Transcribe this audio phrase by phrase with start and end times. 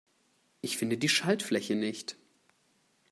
[0.61, 2.17] Ich finde die Schaltfläche nicht.